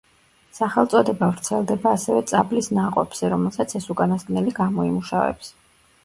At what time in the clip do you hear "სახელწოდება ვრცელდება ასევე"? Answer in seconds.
0.59-2.23